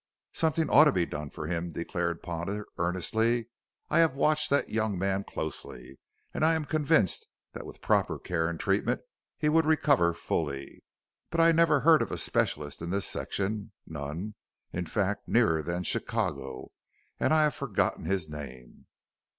"Something 0.33 0.67
ought 0.67 0.85
to 0.85 0.91
be 0.91 1.05
done 1.05 1.29
for 1.29 1.45
him," 1.45 1.69
declared 1.69 2.23
Potter 2.23 2.65
earnestly. 2.79 3.49
"I 3.87 3.99
have 3.99 4.15
watched 4.15 4.49
that 4.49 4.69
young 4.71 4.97
man 4.97 5.23
closely 5.23 5.99
and 6.33 6.43
I 6.43 6.55
am 6.55 6.65
convinced 6.65 7.27
that 7.53 7.67
with 7.67 7.83
proper 7.83 8.17
care 8.17 8.49
and 8.49 8.59
treatment 8.59 9.01
he 9.37 9.47
would 9.47 9.67
recover 9.67 10.15
fully. 10.15 10.83
But 11.29 11.39
I 11.39 11.51
never 11.51 11.81
heard 11.81 12.01
of 12.01 12.09
a 12.09 12.17
specialist 12.17 12.81
in 12.81 12.89
this 12.89 13.05
section 13.05 13.73
none, 13.85 14.33
in 14.73 14.87
fact, 14.87 15.27
nearer 15.27 15.61
than 15.61 15.83
Chicago. 15.83 16.71
And 17.19 17.31
I've 17.31 17.53
forgotten 17.53 18.05
his 18.05 18.27
name." 18.27 18.87